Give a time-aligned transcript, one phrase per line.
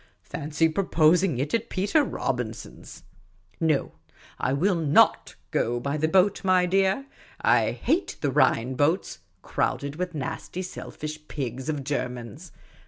[0.23, 3.03] Fancy proposing it at Peter Robin son's!
[3.59, 3.91] No,
[4.39, 7.05] I will not go by the boat, my dear.
[7.39, 12.51] I hate the Rhine boats, crowded with nasty selfish pigs of Germans.